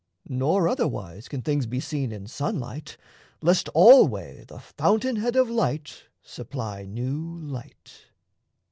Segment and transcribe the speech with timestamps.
[0.29, 2.97] Nor otherwise Can things be seen in sunlight,
[3.43, 8.07] lest alway The fountain head of light supply new light.